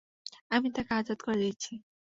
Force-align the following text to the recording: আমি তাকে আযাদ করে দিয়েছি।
আমি 0.51 0.67
তাকে 0.75 0.91
আযাদ 0.93 1.19
করে 1.21 1.37
দিয়েছি। 1.37 1.71